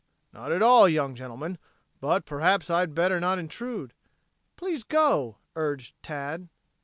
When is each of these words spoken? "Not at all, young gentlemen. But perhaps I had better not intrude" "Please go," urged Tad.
"Not 0.33 0.51
at 0.51 0.63
all, 0.63 0.89
young 0.89 1.13
gentlemen. 1.13 1.59
But 1.99 2.25
perhaps 2.25 2.71
I 2.71 2.79
had 2.79 2.95
better 2.95 3.19
not 3.19 3.37
intrude" 3.37 3.93
"Please 4.57 4.83
go," 4.83 5.37
urged 5.55 5.93
Tad. 6.01 6.49